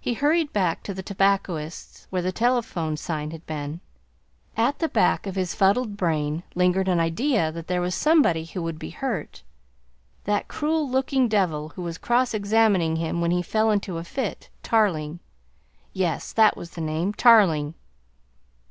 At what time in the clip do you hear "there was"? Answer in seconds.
7.66-7.94